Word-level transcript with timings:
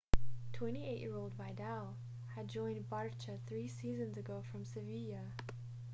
28-year-old 0.53 1.33
vidal 1.35 1.95
had 2.33 2.47
joined 2.47 2.89
barça 2.89 3.37
three 3.45 3.67
seasons 3.67 4.17
ago 4.17 4.41
from 4.51 4.65
sevilla 4.65 5.31